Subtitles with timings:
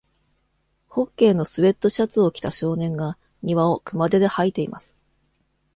[0.87, 5.07] ホッケーのスウェットシャツを着た少年が庭を熊手で掃いています。